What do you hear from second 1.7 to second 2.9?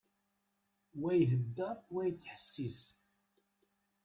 wa yettḥessis.